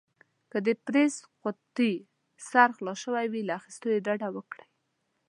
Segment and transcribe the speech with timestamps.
[0.51, 1.93] که د پرېس قوطي
[2.49, 4.65] سر خلاص شوی وي، له اخيستلو يې ډډه وکړئ.